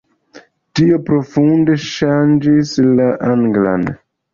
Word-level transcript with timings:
Tio 0.79 0.99
profunde 1.11 1.77
ŝanĝis 1.91 2.77
la 2.99 3.15
anglan. 3.33 3.91